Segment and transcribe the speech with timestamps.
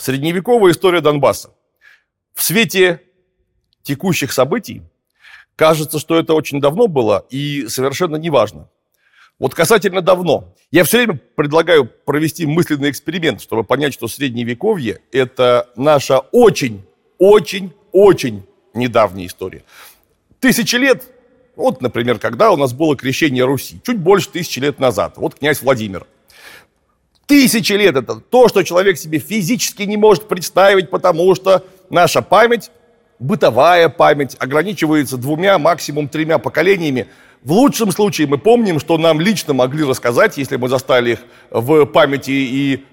[0.00, 1.50] Средневековая история Донбасса.
[2.34, 3.02] В свете
[3.82, 4.82] текущих событий
[5.56, 8.70] кажется, что это очень давно было и совершенно неважно.
[9.38, 10.54] Вот касательно давно.
[10.70, 16.82] Я все время предлагаю провести мысленный эксперимент, чтобы понять, что Средневековье– это наша очень,
[17.18, 19.64] очень, очень недавняя история.
[20.38, 21.04] Тысячи лет,
[21.56, 25.60] вот, например, когда у нас было крещение Руси, чуть больше тысячи лет назад, вот князь
[25.60, 26.06] Владимир–
[27.30, 32.72] Тысячи лет это то, что человек себе физически не может представить, потому что наша память,
[33.20, 37.06] бытовая память, ограничивается двумя, максимум тремя поколениями.
[37.44, 41.18] В лучшем случае мы помним, что нам лично могли рассказать, если мы застали их
[41.52, 42.84] в памяти и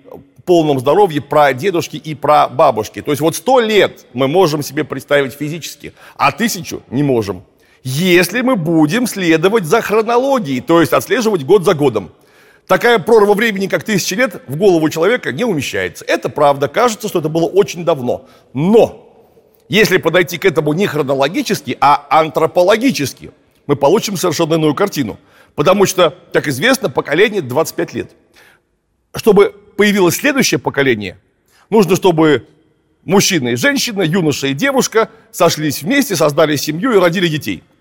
[0.45, 3.01] полном здоровье, про дедушки и про бабушки.
[3.01, 7.41] То есть вот сто лет мы можем себе представить физически, а тысячу не можем.
[7.81, 12.11] Если мы будем следовать за хронологией, то есть отслеживать год за годом.
[12.67, 16.03] Такая прорва времени, как тысячи лет, в голову человека не умещается.
[16.05, 18.27] Это правда, кажется, что это было очень давно.
[18.53, 19.09] Но,
[19.69, 23.31] если подойти к этому не хронологически, а антропологически,
[23.67, 25.17] мы получим совершенно иную картину.
[25.55, 28.11] Потому что, как известно, поколение 25 лет.
[29.15, 31.17] Чтобы появилось следующее поколение,
[31.69, 32.47] нужно, чтобы
[33.05, 37.63] мужчина и женщина, юноша и девушка сошлись вместе, создали семью и родили детей–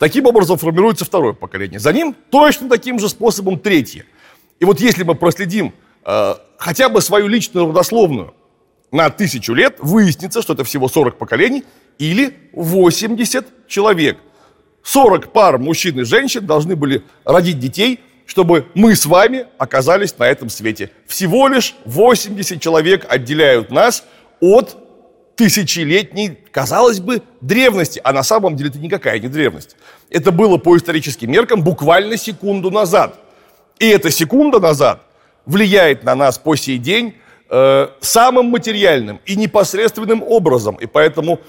[0.00, 1.78] Таким образом формируется второе поколение.
[1.78, 4.06] За ним точно таким же способом третье.
[4.58, 5.74] И вот если мы проследим
[6.06, 8.32] э, хотя бы свою личную родословную
[8.90, 11.64] на тысячу лет, выяснится, что это всего 40 поколений
[11.98, 14.16] или 80 человек.
[14.84, 20.24] 40 пар мужчин и женщин должны были родить детей, чтобы мы с вами оказались на
[20.24, 20.90] этом свете.
[21.06, 24.04] Всего лишь 80 человек отделяют нас
[24.40, 24.79] от
[25.40, 29.74] тысячелетней, казалось бы, древности, а на самом деле это никакая не древность.
[30.10, 33.18] Это было по историческим меркам буквально секунду назад.
[33.78, 35.00] И эта секунда назад
[35.46, 37.14] влияет на нас по сей день
[37.48, 40.74] э, самым материальным и непосредственным образом.
[40.74, 41.40] И поэтому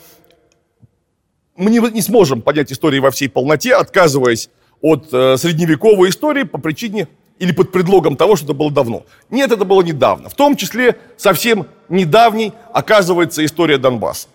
[1.58, 6.60] мы не, не сможем понять истории во всей полноте, отказываясь от э, средневековой истории по
[6.60, 7.10] причине
[7.42, 9.04] или под предлогом того, что это было давно.
[9.32, 10.30] Нет, это было недавно.
[10.30, 14.28] В том числе совсем недавней оказывается история Донбасса.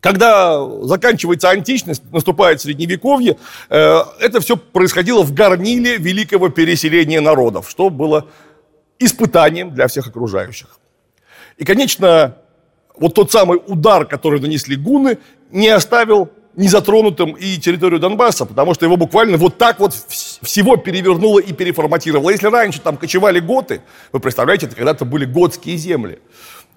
[0.00, 3.36] Когда заканчивается античность, наступает средневековье,
[3.68, 8.26] э, это все происходило в горниле великого переселения народов, что было
[8.98, 10.78] испытанием для всех окружающих.
[11.58, 12.38] И, конечно,
[12.96, 15.18] вот тот самый удар, который нанесли гуны,
[15.50, 21.38] не оставил незатронутым и территорию Донбасса, потому что его буквально вот так вот всего перевернуло
[21.38, 22.30] и переформатировало.
[22.30, 26.18] Если раньше там кочевали готы, вы представляете, это когда-то были готские земли,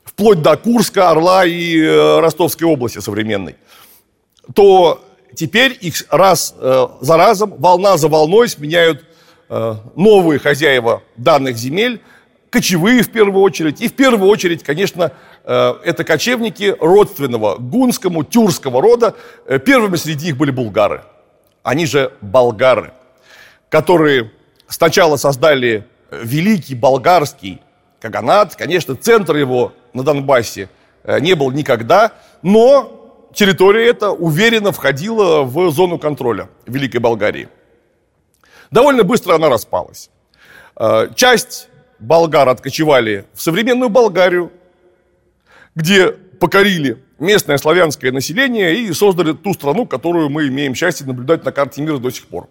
[0.03, 3.55] вплоть до Курска, Орла и э, Ростовской области современной,
[4.53, 5.01] то
[5.33, 9.05] теперь их раз э, за разом, волна за волной сменяют
[9.47, 12.01] э, новые хозяева данных земель,
[12.49, 15.13] кочевые в первую очередь, и в первую очередь, конечно,
[15.45, 19.15] это кочевники родственного гунскому, тюркского рода.
[19.45, 21.03] Э, первыми среди них были булгары.
[21.63, 22.93] Они же болгары,
[23.69, 24.31] которые
[24.67, 27.61] сначала создали великий болгарский
[27.99, 28.55] каганат.
[28.55, 30.69] Конечно, центр его на Донбассе
[31.03, 32.11] э, не был никогда,
[32.41, 37.49] но территория эта уверенно входила в зону контроля Великой Болгарии.
[38.71, 40.11] Довольно быстро она распалась.
[41.15, 41.69] Часть
[41.99, 44.51] болгар откочевали в современную Болгарию,
[45.79, 51.53] где покорили местное славянское население и создали ту страну, которую мы имеем счастье наблюдать на
[51.53, 52.47] карте мира до сих пор.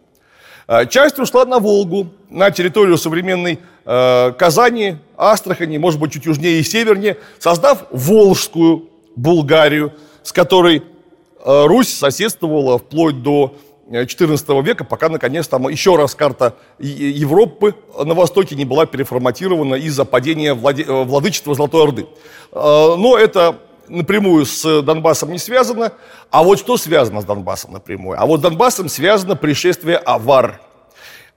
[0.67, 6.61] А, часть ушла на Волгу, на территорию современной э, Казани, Астрахани, может быть, чуть южнее
[6.61, 13.57] и севернее, создав Волжскую Булгарию, с которой э, Русь соседствовала вплоть до
[13.89, 20.05] XIV века, пока, наконец, там еще раз карта Европы на востоке не была переформатирована из-за
[20.05, 20.85] падения владе...
[20.85, 22.07] владычества Золотой Орды.
[22.53, 23.59] А, но это
[23.89, 25.93] напрямую с Донбассом не связано.
[26.31, 28.21] А вот что связано с Донбассом напрямую?
[28.21, 30.61] А вот с Донбассом связано пришествие авар.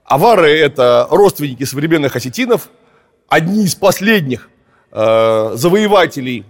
[0.04, 2.68] Авары– это родственники современных осетинов,
[3.28, 4.50] одни из последних
[4.90, 6.44] э, завоевателей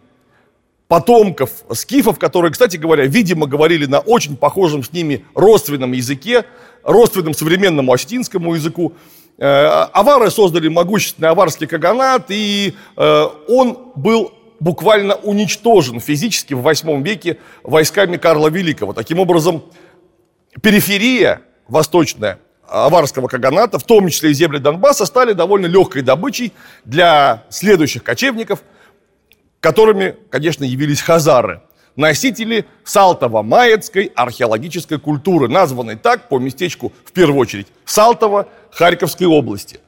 [0.93, 6.45] потомков скифов, которые, кстати говоря, видимо, говорили на очень похожем с ними родственном языке,
[6.85, 8.93] родственном современному осетинскому языку.
[9.39, 17.03] Э, авары создали могущественный аварский каганат, и э, он был буквально уничтожен физически в 8
[17.03, 18.93] веке войсками Карла Великого.
[18.93, 19.63] Таким образом,
[20.61, 22.39] периферия восточная
[22.69, 26.53] аварского каганата, в том числе и земли Донбасса, стали довольно легкой добычей
[26.85, 28.63] для следующих кочевников–
[29.63, 31.63] которыми, конечно, явились хазары,
[31.95, 39.79] носители Салтово-Маецкой археологической культуры, названной так по местечку, в первую очередь, Салтово Харьковской области.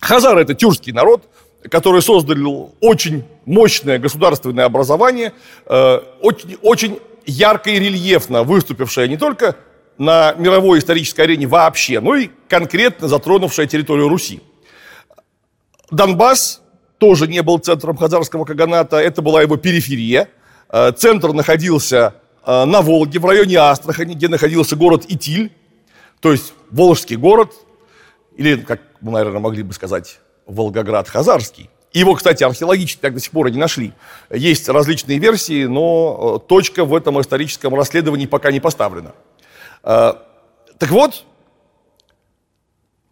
[0.00, 1.28] Хазары– это тюркский народ,
[1.70, 2.44] который создали
[2.80, 5.32] очень мощное государственное образование,
[5.66, 9.54] э, очень, очень ярко и рельефно выступившее не только
[9.96, 14.40] на мировой исторической арене вообще, но и конкретно затронувшее территорию Руси.
[15.92, 16.62] Донбасс
[17.00, 20.28] тоже не был центром хазарского каганата, это была его периферия.
[20.68, 22.14] Э, центр находился
[22.44, 25.50] э, на Волге, в районе Астрахани, где находился город Итиль,
[26.20, 27.54] то есть Волжский город,
[28.36, 31.70] или, как мы, наверное, могли бы сказать, Волгоград Хазарский.
[31.92, 33.92] Его, кстати, археологически так до сих пор и не нашли.
[34.30, 39.12] Есть различные версии, но э, точка в этом историческом расследовании пока не поставлена.
[39.82, 41.24] Так вот,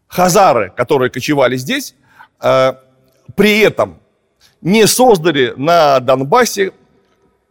[0.06, 1.94] хазары, которые кочевали здесь,
[3.37, 3.99] при этом
[4.61, 6.73] не создали на Донбассе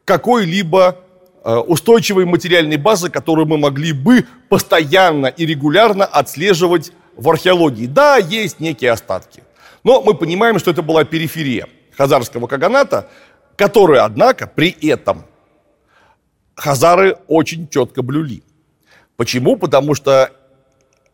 [0.06, 0.98] какой-либо
[1.44, 7.88] э, устойчивой материальной базы, которую мы могли бы постоянно и регулярно отслеживать в археологии.
[7.88, 9.44] Да, есть некие остатки.
[9.84, 13.10] Но мы понимаем, что это была периферия хазарского каганата,
[13.56, 15.26] которую, однако, при этом
[16.56, 18.44] хазары очень четко блюли.
[19.16, 19.58] Почему?
[19.58, 20.32] Потому что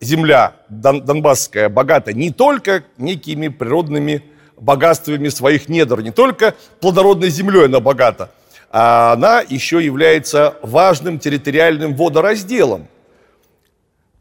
[0.02, 4.24] земля дон- донбасская богата не только некими природными
[4.64, 6.02] богатствами своих недр.
[6.02, 8.32] Не только плодородной землей она богата,
[8.72, 12.88] а она еще является важным территориальным водоразделом.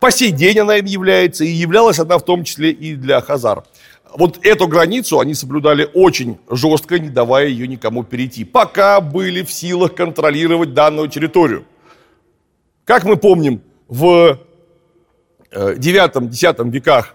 [0.01, 3.63] По сей день она им является, и являлась она в том числе и для хазар.
[4.15, 9.53] Вот эту границу они соблюдали очень жестко, не давая ее никому перейти, пока были в
[9.53, 11.65] силах контролировать данную территорию.
[12.85, 14.39] Как мы помним, в
[15.53, 17.15] 9-10 э, веках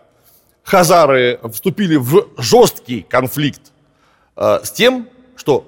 [0.68, 3.72] хазары вступили в жесткий конфликт
[4.36, 5.66] э, с тем, что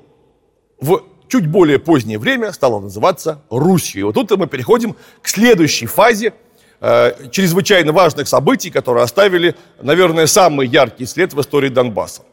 [0.81, 4.01] в чуть более позднее время стало называться Русью.
[4.01, 6.33] И вот тут мы переходим к следующей фазе
[6.81, 12.23] э, чрезвычайно важных событий, которые оставили, наверное, самый яркий след в истории Донбасса.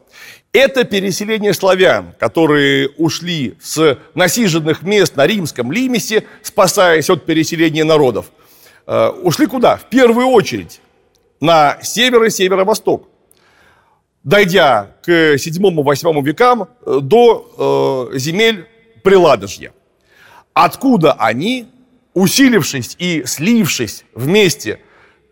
[0.51, 8.25] Это переселение славян, которые ушли с насиженных мест на римском Лимесе, спасаясь от переселения народов.
[8.87, 9.77] Э, ушли куда?
[9.77, 10.81] В первую очередь
[11.39, 13.07] на север и северо-восток,
[14.23, 18.67] дойдя к 7-8 векам э, до э, земель
[19.03, 19.71] Приладожья,
[20.53, 21.67] откуда они,
[22.13, 24.79] усилившись и слившись вместе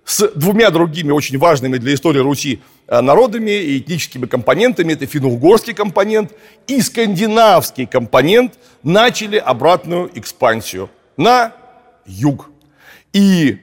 [0.05, 5.73] с двумя другими очень важными для истории Руси э, народами и этническими компонентами, это финно-угорский
[5.73, 6.31] компонент
[6.67, 11.53] и скандинавский компонент, начали обратную экспансию на
[12.05, 12.49] юг.
[13.13, 13.57] И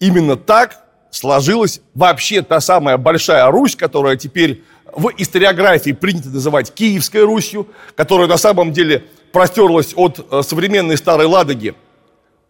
[0.00, 0.83] именно так
[1.14, 8.26] сложилась вообще та самая Большая Русь, которая теперь в историографии принято называть Киевской Русью, которая
[8.26, 11.74] на самом деле простерлась от э, современной Старой Ладоги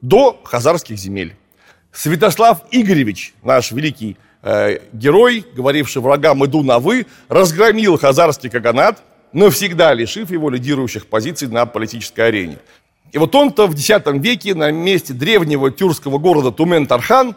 [0.00, 1.36] до хазарских земель.
[1.92, 9.02] Святослав Игоревич, наш великий э, герой, говоривший врагам «иду на вы», разгромил хазарский каганат,
[9.34, 12.56] навсегда лишив его лидирующих позиций на политической арене.
[13.12, 17.36] И вот он-то в X веке на месте древнего тюркского города Тумен-Тархан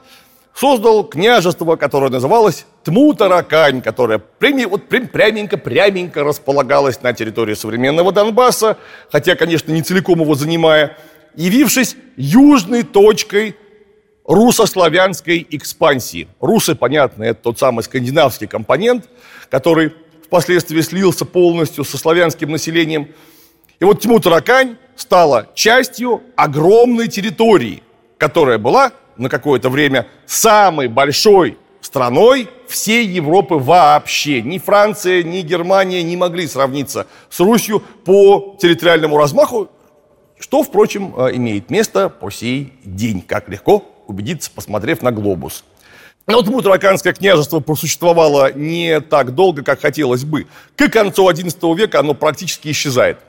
[0.58, 8.12] создал княжество, которое называлось Тмутаракань, которое прями, вот прям, пряменько, пряменько располагалось на территории современного
[8.12, 8.78] Донбасса,
[9.12, 10.98] хотя, конечно, не целиком его занимая,
[11.36, 13.56] явившись южной точкой
[14.26, 16.28] русославянской экспансии.
[16.40, 19.08] Русы, понятно, это тот самый скандинавский компонент,
[19.50, 19.94] который
[20.26, 23.10] впоследствии слился полностью со славянским населением.
[23.80, 27.84] И вот Тьму-Таракань стала частью огромной территории,
[28.18, 34.42] которая была на какое-то время самой большой страной всей Европы вообще.
[34.42, 39.70] Ни Франция, ни Германия не могли сравниться с Русью по территориальному размаху,
[40.40, 45.64] что, впрочем, э, имеет место по сей день, как легко убедиться, посмотрев на глобус.
[46.28, 50.46] Но вот Мутраканское княжество просуществовало не так долго, как хотелось бы.
[50.76, 53.20] К концу XI века оно практически исчезает.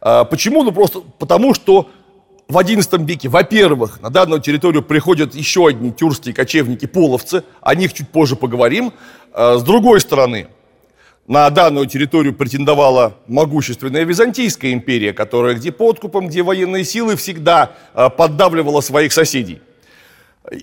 [0.00, 0.64] А, почему?
[0.64, 1.88] Ну просто потому, что
[2.48, 8.08] в XI веке, во-первых, на данную территорию приходят еще одни тюркские кочевники-половцы, о них чуть
[8.10, 8.92] позже поговорим.
[9.32, 10.48] А, с другой стороны,
[11.26, 18.10] на данную территорию претендовала могущественная Византийская империя, которая где подкупом, где военные силы всегда а,
[18.10, 19.62] поддавливала своих соседей.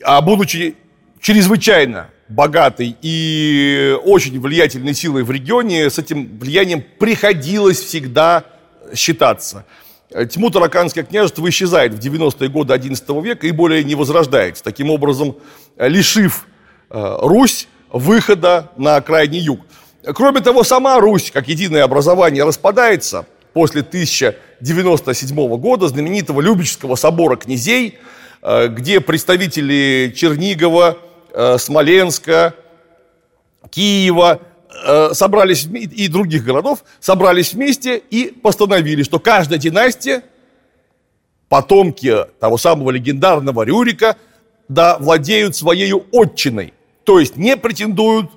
[0.03, 0.75] А будучи
[1.19, 8.43] чрезвычайно богатой и очень влиятельной силой в регионе, с этим влиянием приходилось всегда
[8.93, 9.65] считаться.
[10.13, 15.37] Э, Тьму-Тараканское княжество исчезает в 90-е годы XI века и более не возрождается, таким образом
[15.77, 16.47] э, лишив
[16.89, 19.61] э, Русь выхода на крайний юг.
[20.03, 27.99] Кроме того, сама Русь, как единое образование, распадается после 1097 года знаменитого Любического собора князей,
[28.41, 30.97] где представители Чернигова,
[31.59, 32.55] Смоленска,
[33.69, 34.39] Киева
[34.85, 40.23] э, собрались, и других городов, собрались вместе и постановили, что каждая династия,
[41.49, 44.15] потомки того самого легендарного Рюрика,
[44.67, 46.73] да, владеют своей отчиной.
[47.03, 48.31] То есть не претендуют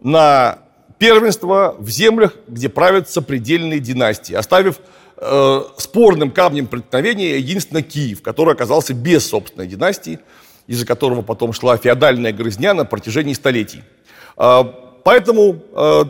[0.00, 0.58] на
[0.98, 4.80] первенство в землях, где правят сопредельные династии, оставив
[5.16, 10.20] э, спорным камнем преткновения единственно Киев, который оказался без собственной династии,
[10.66, 13.82] из-за которого потом шла феодальная грызня на протяжении столетий.
[15.04, 16.04] Поэтому э,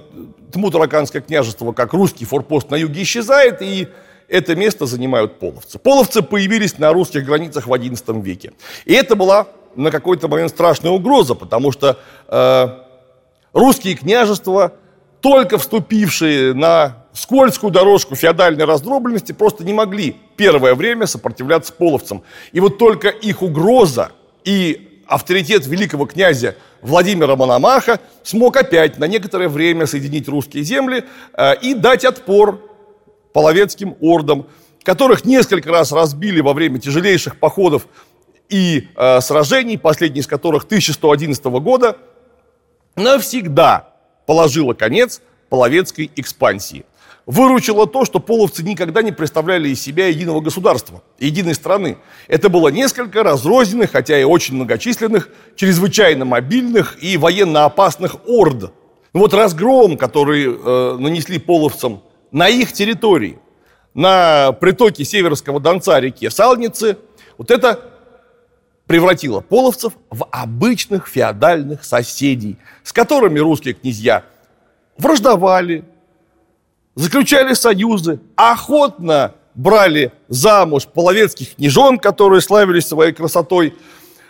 [0.52, 3.88] Тмутараканское княжество, как русский форпост на юге, исчезает, и
[4.28, 5.78] это место занимают половцы.
[5.78, 8.52] Половцы появились на русских границах в XI веке.
[8.84, 12.68] И это была на какой-то момент страшная угроза, потому что э,
[13.52, 14.72] русские княжества,
[15.20, 22.22] только вступившие на скользкую дорожку феодальной раздробленности, просто не могли первое время сопротивляться половцам.
[22.52, 24.12] И вот только их угроза
[24.44, 31.56] и авторитет великого князя Владимира Мономаха смог опять на некоторое время соединить русские земли э,
[31.60, 32.60] и дать отпор
[33.32, 34.46] половецким ордам,
[34.82, 37.86] которых несколько раз разбили во время тяжелейших походов
[38.48, 41.96] и э, сражений, последний из которых 1111 года,
[42.96, 43.94] навсегда
[44.26, 46.84] положила конец половецкой экспансии.
[47.30, 51.98] Выручило то, что половцы никогда не представляли из себя единого государства, единой страны.
[52.26, 58.72] Это было несколько разрозненных, хотя и очень многочисленных, чрезвычайно мобильных и военно опасных орд.
[59.12, 63.38] Ну вот разгром, который э, нанесли половцам на их территории,
[63.94, 66.98] на притоке Северского Донца реки Салницы,
[67.38, 67.78] вот это
[68.88, 74.24] превратила половцев в обычных феодальных соседей, с которыми русские князья
[74.98, 75.84] враждовали,
[76.94, 83.74] заключали союзы, охотно брали замуж половецких княжон, которые славились своей красотой.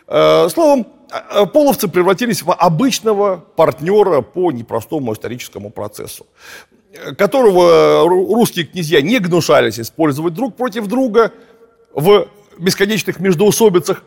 [0.06, 6.26] Э, словом, э, половцы превратились в обычного партнера по непростому историческому процессу,
[7.16, 11.32] которого русские князья не гнушались использовать друг против друга
[11.94, 14.02] в бесконечных междоусобицах,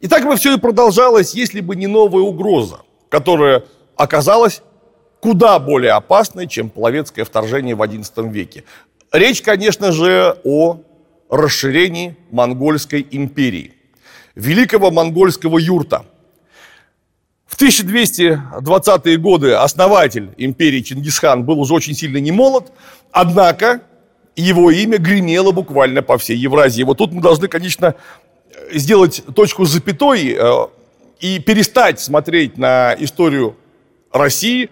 [0.00, 3.64] и так бы все и продолжалось, если бы не новая угроза, которая
[3.96, 4.62] оказалась
[5.20, 8.64] куда более опасной, чем половецкое вторжение в XI веке.
[9.12, 10.80] Речь, конечно же, о
[11.28, 13.74] расширении монгольской империи,
[14.34, 16.04] великого монгольского юрта.
[17.46, 22.72] В 1220-е годы основатель империи Чингисхан был уже очень сильно не молод,
[23.10, 23.82] однако
[24.36, 26.82] его имя гремело буквально по всей Евразии.
[26.84, 27.96] Вот тут мы должны, конечно,
[28.72, 30.66] сделать точку с запятой э,
[31.20, 33.56] и перестать смотреть на историю
[34.12, 34.70] России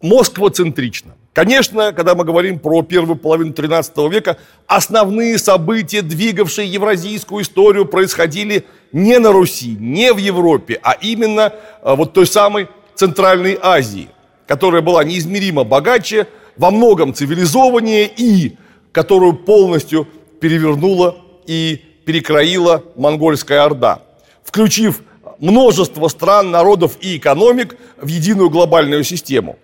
[0.00, 1.14] москвоцентрично.
[1.34, 4.36] Конечно, когда мы говорим про первую половину 13 века,
[4.68, 11.52] основные события, двигавшие евразийскую историю, происходили не на Руси, не в Европе, а именно
[11.82, 14.08] э, вот той самой Центральной Азии,
[14.46, 18.56] которая была неизмеримо богаче, во многом цивилизованнее и
[18.92, 20.06] которую полностью
[20.40, 21.16] перевернула
[21.46, 24.02] и перекроила монгольская орда,
[24.44, 25.02] включив
[25.44, 29.58] множество стран, народов и экономик в единую глобальную систему.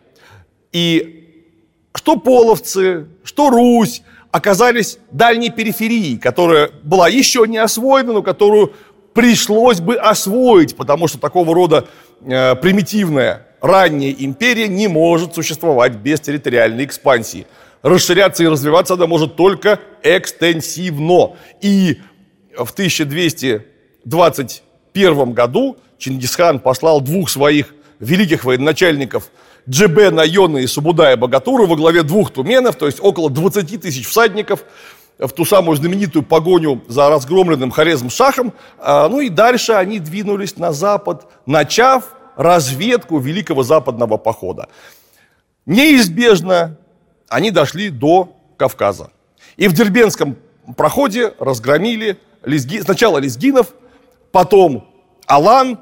[0.73, 1.47] И
[1.95, 8.75] что половцы, что Русь оказались дальней периферией, которая была еще не освоена, но которую
[9.15, 11.89] пришлось бы освоить, потому что такого рода
[12.21, 17.47] э, примитивная ранняя империя не может существовать без территориальной экспансии.
[17.83, 21.37] Расширяться и развиваться она может только экстенсивно.
[21.63, 22.01] И
[22.55, 22.73] в
[24.93, 29.31] 1221 году Чингисхан послал двух своих великих военачальников
[29.69, 34.65] Джебе Найона и Субудая Богатуру во главе двух туменов, то есть около 20 тысяч всадников,
[35.19, 38.55] в ту самую знаменитую погоню за разгромленным Хорезм Шахом.
[38.79, 44.69] А, ну и дальше они двинулись на запад, начав разведку Великого Западного похода.
[45.67, 46.79] Неизбежно
[47.29, 49.11] они дошли до Кавказа.
[49.57, 50.37] И в Дербенском
[50.77, 53.75] проходе разгромили лезги, сначала лезгинов,
[54.33, 54.89] потом
[55.27, 55.79] Алан,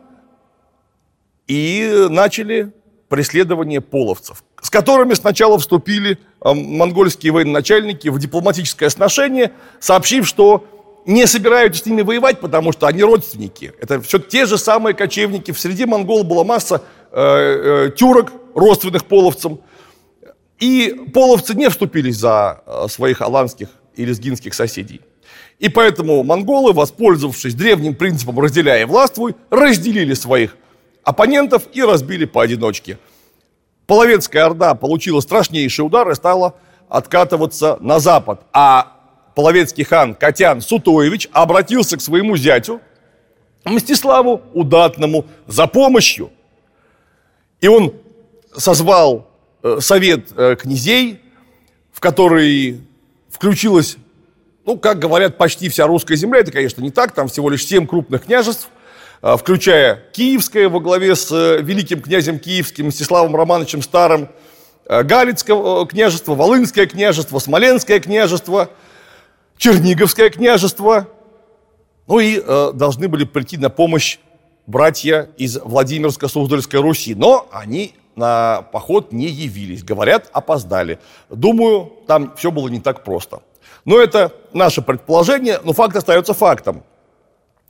[1.48, 2.72] и начали
[3.08, 10.66] преследование половцев, с которыми сначала вступили э, монгольские военачальники в дипломатическое сношение, сообщив, что
[11.06, 13.72] не собираются с ними воевать, потому что они родственники.
[13.80, 15.52] Это все те же самые кочевники.
[15.52, 19.60] В среде монгол была масса э, э, тюрок, родственных половцам.
[20.58, 25.00] И половцы не вступились за э, своих аланских и лезгинских соседей.
[25.58, 30.56] И поэтому монголы, воспользовавшись древним принципом «разделяя властвуй», разделили своих
[31.02, 32.98] оппонентов и разбили поодиночке.
[33.86, 36.54] Половецкая орда получила страшнейший удар и стала
[36.88, 38.42] откатываться на запад.
[38.52, 38.92] А
[39.34, 42.80] половецкий хан Катян Сутоевич обратился к своему зятю
[43.64, 46.30] Мстиславу Удатному за помощью.
[47.60, 47.94] И он
[48.56, 49.28] созвал
[49.62, 51.20] э, совет э, князей,
[51.92, 52.80] в который
[53.28, 53.96] включилась,
[54.68, 56.40] ну, как говорят, почти вся русская земля.
[56.40, 58.68] Это, конечно, не так, там всего лишь семь крупных княжеств,
[59.22, 64.28] включая Киевское во главе с великим князем Киевским Мстиславом Романовичем Старым,
[64.86, 68.68] Галицкое княжество, Волынское княжество, Смоленское княжество,
[69.56, 71.08] Черниговское княжество.
[72.06, 74.18] Ну и э, должны были прийти на помощь
[74.66, 79.82] братья из Владимирско-Суздальской Руси, но они на поход не явились.
[79.82, 80.98] Говорят, опоздали.
[81.30, 83.40] Думаю, там все было не так просто.
[83.88, 86.82] Но это наше предположение, но факт остается фактом.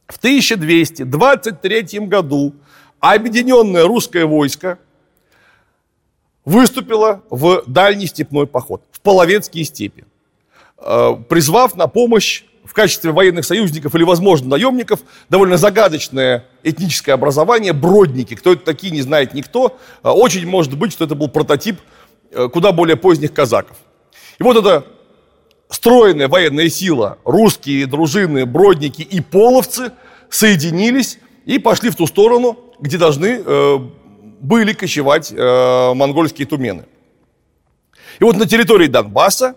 [0.09, 2.57] В 1223 году
[2.99, 4.81] объединенное русское войско
[6.45, 10.07] выступило в дальний степной поход, в Половецкие степи,
[10.79, 14.99] э, призвав на помощь в качестве военных союзников или, возможно, наемников
[15.29, 18.35] довольно загадочное этническое образование, бродники.
[18.35, 19.79] Кто это такие, не знает никто.
[20.03, 21.79] А, очень может быть, что это был прототип
[22.33, 23.77] э, куда более поздних казаков.
[24.41, 24.85] И вот эта
[25.69, 29.93] стройная военная сила, русские дружины, бродники и половцы
[30.31, 33.79] соединились и пошли в ту сторону, где должны э,
[34.41, 36.85] были кочевать э, монгольские тумены.
[38.19, 39.57] И вот на территории Донбасса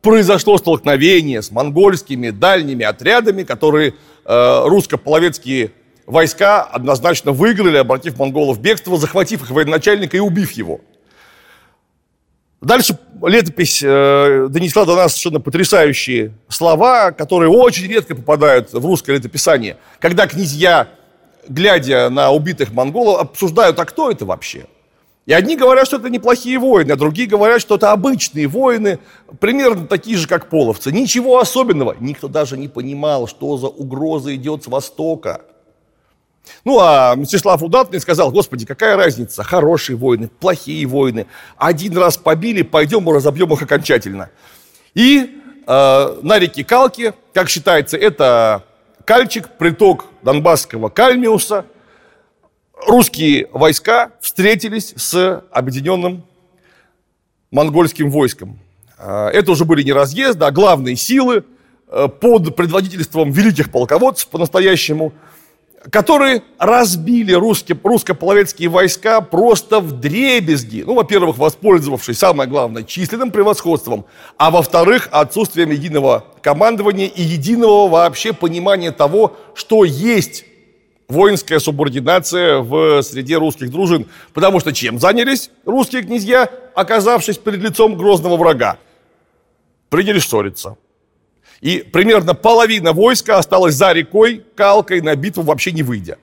[0.00, 3.94] произошло столкновение с монгольскими дальними отрядами, которые
[4.24, 5.72] э, русско-половецкие
[6.06, 10.80] войска однозначно выиграли, обратив монголов в бегство, захватив их военачальника и убив его.
[12.62, 19.16] Дальше летопись э, донесла до нас совершенно потрясающие слова, которые очень редко попадают в русское
[19.16, 19.78] летописание.
[19.98, 20.88] Когда князья,
[21.48, 24.66] глядя на убитых монголов, обсуждают, а кто это вообще?
[25.26, 29.00] И одни говорят, что это неплохие воины, а другие говорят, что это обычные воины,
[29.40, 30.92] примерно такие же, как половцы.
[30.92, 31.96] Ничего особенного.
[31.98, 35.42] Никто даже не понимал, что за угроза идет с востока.
[36.64, 41.26] Ну, а Мстислав Удатный сказал, господи, какая разница, хорошие воины, плохие воины.
[41.56, 44.30] Один раз побили, пойдем и разобьем их окончательно.
[44.94, 48.64] И э, на реке Калки, как считается, это
[49.04, 51.64] Кальчик, приток Донбасского Кальмиуса–
[52.86, 56.24] русские войска встретились с объединенным
[57.50, 58.58] монгольским войском.
[58.98, 61.44] А, это уже были не разъезды, а главные силы
[61.88, 65.12] э, под предводительством великих полководцев по-настоящему,
[65.90, 70.82] которые разбили русско-половецкие войска просто в дребезги.
[70.86, 74.04] Ну, во-первых, воспользовавшись, самое главное, численным превосходством,
[74.36, 80.44] а во-вторых, отсутствием единого командования и единого вообще понимания того, что есть
[81.08, 84.06] воинская субординация в среде русских дружин.
[84.32, 88.78] Потому что чем занялись русские князья, оказавшись перед лицом грозного врага?
[89.90, 90.76] Принялись ссориться.
[91.62, 96.18] И примерно половина войска осталась за рекой, калкой, на битву вообще не выйдя.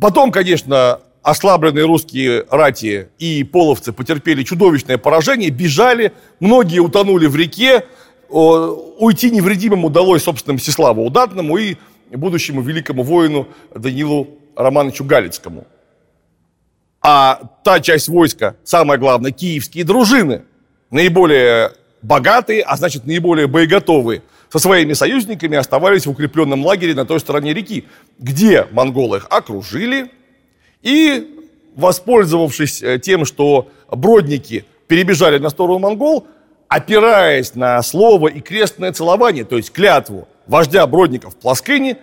[0.00, 7.84] Потом, конечно, ослабленные русские рати и половцы потерпели чудовищное поражение, бежали, многие утонули в реке,
[8.28, 11.76] уйти невредимым удалось, собственно, Мстиславу Удатному и
[12.12, 15.66] будущему великому воину Данилу Романовичу Галицкому.
[17.00, 20.42] А та часть войска, самое главное, киевские дружины,
[20.90, 27.20] наиболее богатые, а значит наиболее боеготовые, со своими союзниками оставались в укрепленном лагере на той
[27.20, 27.86] стороне реки,
[28.18, 30.10] где монголы их окружили
[30.82, 36.26] и, воспользовавшись э, тем, что бродники перебежали на сторону монгол,
[36.68, 41.96] опираясь на слово и крестное целование, то есть клятву вождя Бродников Пласкыни,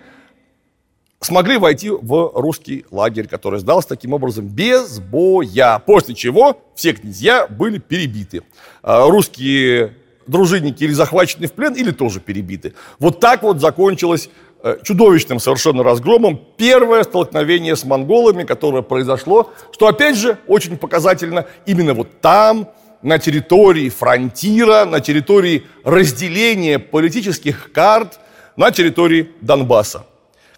[1.20, 5.78] смогли войти в русский лагерь, который сдался таким образом без боя.
[5.84, 8.42] После чего все князья были перебиты.
[8.82, 12.74] А, русские дружинники или захвачены в плен, или тоже перебиты.
[12.98, 14.30] Вот так вот закончилось
[14.62, 21.46] э, чудовищным совершенно разгромом первое столкновение с монголами, которое произошло, что, опять же, очень показательно,
[21.66, 22.68] именно вот там,
[23.02, 28.20] на территории фронтира, на территории разделения политических карт–
[28.60, 30.04] на территории Донбасса,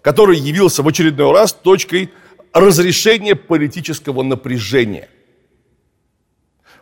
[0.03, 2.11] который явился в очередной раз точкой
[2.51, 5.09] разрешения политического напряжения.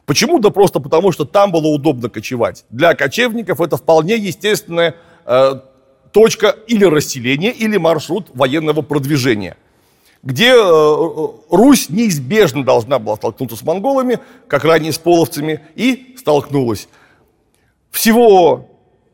[0.05, 0.39] Почему?
[0.39, 2.65] Да просто потому, что там было удобно кочевать.
[2.69, 5.61] Для кочевников это вполне естественная э,
[6.11, 9.55] точка или расселения, или маршрут военного продвижения,
[10.23, 16.89] где э, Русь неизбежно должна была столкнуться с монголами, как ранее с половцами, и столкнулась.
[17.91, 18.70] Всего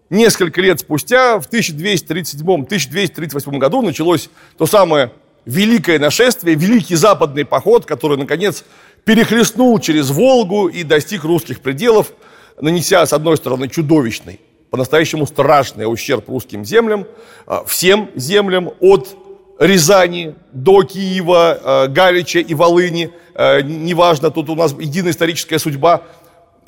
[0.09, 5.11] несколько лет спустя, в 1237-1238 году, началось то самое
[5.45, 8.63] великое нашествие, великий западный поход, который, наконец,
[9.05, 12.11] перехлестнул через Волгу и достиг русских пределов,
[12.59, 17.07] нанеся, с одной стороны, чудовищный, по-настоящему страшный ущерб русским землям,
[17.45, 19.15] а, всем землям, от
[19.59, 23.11] Рязани, до Киева, э, Галича и Волыни.
[23.33, 26.03] Э, неважно, тут у нас единая историческая судьба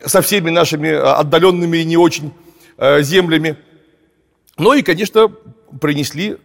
[0.04, 2.34] со всеми нашими отдаленными и не очень
[3.02, 3.58] землями.
[4.58, 5.32] Ну и, конечно,
[5.80, 6.38] принесли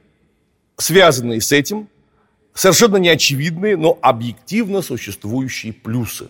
[0.77, 1.88] связанные с этим
[2.55, 6.29] совершенно неочевидные, но объективно существующие плюсы.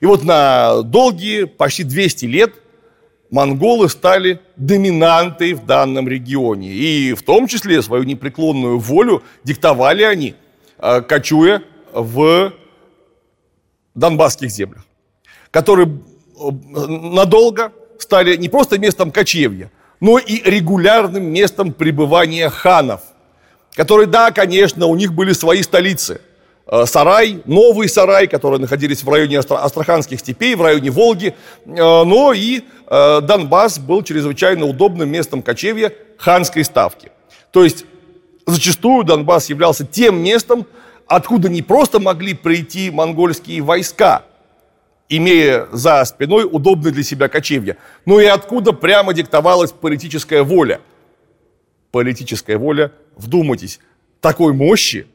[0.00, 2.54] И вот на долгие, почти 200 лет
[3.30, 6.72] монголы стали доминантой в данном регионе.
[6.72, 10.34] И в том числе свою непреклонную волю диктовали они,
[10.78, 12.52] э, кочуя в
[13.94, 14.84] донбасских землях,
[15.50, 23.00] которые э, надолго стали не просто местом кочевья, но и регулярным местом пребывания ханов,
[23.74, 26.20] которые, да, конечно, у них были свои столицы–
[26.66, 31.34] Э, сарай, новый сарай, которые находились в районе Астраханских степей, в районе Волги.
[31.66, 31.70] Э,
[32.04, 37.10] но и э, Донбасс был чрезвычайно удобным местом кочевья ханской ставки.
[37.50, 37.84] То есть
[38.46, 40.66] зачастую Донбасс являлся тем местом,
[41.06, 44.22] откуда не просто могли прийти монгольские войска,
[45.16, 50.80] имея за спиной удобные для себя кочевья, но и откуда прямо диктовалась политическая воля.
[51.90, 53.78] Политическая воля, вдумайтесь,
[54.20, 55.06] такой мощи,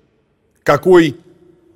[0.64, 1.18] какой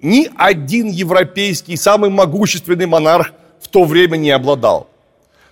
[0.02, 4.90] ни один европейский, самый могущественный монарх в то время не обладал.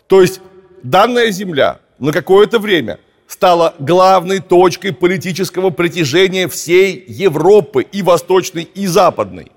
[0.07, 0.41] То есть
[0.83, 8.85] данная земля на какое-то время стала главной точкой политического притяжения всей Европы и Восточной, и
[8.87, 9.51] Западной.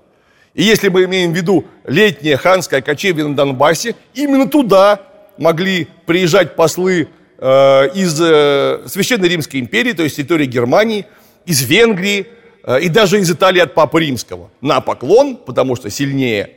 [0.53, 5.01] И если мы имеем в виду летнее ханское кочевье на Донбассе, именно туда
[5.37, 11.05] могли приезжать послы э, из э, Священной Римской империи, то есть территории Германии,
[11.45, 12.27] из Венгрии,
[12.63, 16.53] Э, и даже из Италии от Папы Римского на поклон, потому что сильнее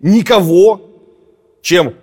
[0.00, 0.80] никого,
[1.60, 1.94] чем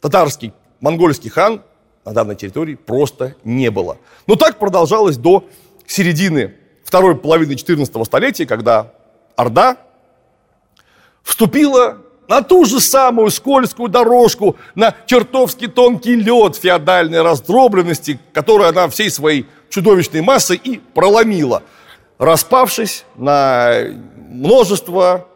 [0.00, 1.62] татарский, монгольский хан
[2.04, 3.98] на данной территории просто не было.
[4.26, 5.46] Но так продолжалось до
[5.86, 8.92] середины второй половины 14 столетия, когда
[9.36, 9.78] Орда
[11.24, 18.88] вступила на ту же самую скользкую дорожку, на чертовски тонкий лед феодальной раздробленности, которую она
[18.88, 21.64] всей своей чудовищной массой и проломила–
[22.18, 23.84] распавшись на
[24.16, 25.28] множество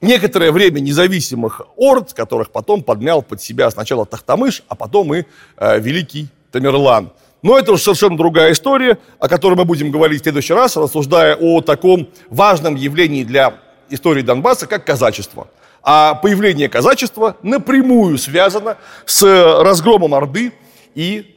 [0.00, 5.24] некоторое время независимых орд, которых потом подмял под себя сначала Тахтамыш, а потом и
[5.56, 7.12] э, Великий Тамерлан.
[7.42, 11.36] Но это уже совершенно другая история, о которой мы будем говорить в следующий раз, рассуждая
[11.36, 13.54] о таком важном явлении для
[13.90, 15.48] истории Донбасса, как казачество.
[15.82, 18.76] А появление казачества напрямую связано
[19.06, 19.22] с
[19.62, 20.52] разгромом Орды
[20.94, 21.36] и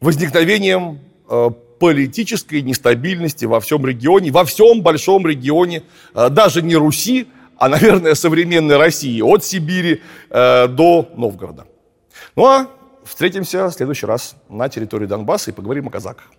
[0.00, 5.82] возникновением э, политической нестабильности во всем регионе, во всем большом регионе,
[6.14, 7.26] э, даже не Руси,
[7.56, 11.66] а, наверное, современной России, от Сибири э, до Новгорода.
[12.36, 12.68] Ну а
[13.04, 16.30] встретимся в следующий раз на территории Донбасса и поговорим о казаках.